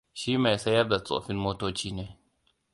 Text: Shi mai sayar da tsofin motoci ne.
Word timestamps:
Shi 0.19 0.31
mai 0.41 0.57
sayar 0.63 0.85
da 0.89 0.97
tsofin 0.99 1.39
motoci 1.43 1.89
ne. 1.97 2.05